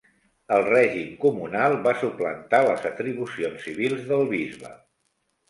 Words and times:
El 0.55 0.63
règim 0.69 1.11
comunal 1.25 1.75
va 1.87 1.93
suplantar 2.05 2.63
les 2.69 2.89
atribucions 2.91 3.69
civils 3.69 4.03
del 4.11 4.27
bisbe. 4.35 4.75